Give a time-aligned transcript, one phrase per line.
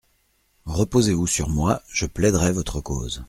[0.65, 3.19] Reposez-vous sur moi, je plaiderai votre cause.